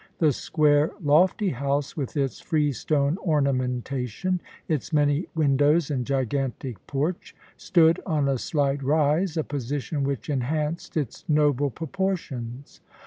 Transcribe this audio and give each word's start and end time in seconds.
The 0.17 0.33
square, 0.33 0.89
lofty 0.99 1.49
house, 1.49 1.95
with 1.95 2.17
its 2.17 2.39
freestone 2.41 3.19
ornamentation, 3.19 4.41
its 4.67 4.91
many 4.91 5.27
windows 5.35 5.91
and 5.91 6.07
gigantic 6.07 6.87
porch, 6.87 7.35
stood 7.55 7.99
on 8.03 8.27
a 8.27 8.39
slight 8.39 8.81
rise, 8.81 9.37
a 9.37 9.43
position 9.43 10.03
which 10.03 10.27
enhanced 10.27 10.97
its 10.97 11.23
noble 11.27 11.69
proportions. 11.69 12.81